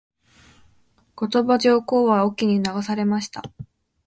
[1.13, 3.43] 後鳥羽上皇は隠岐に流されました。